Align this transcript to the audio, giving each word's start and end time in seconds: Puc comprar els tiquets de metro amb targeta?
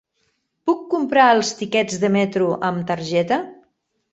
Puc 0.69 0.79
comprar 0.93 1.27
els 1.35 1.51
tiquets 1.61 2.01
de 2.05 2.11
metro 2.17 2.49
amb 2.71 2.89
targeta? 2.93 3.43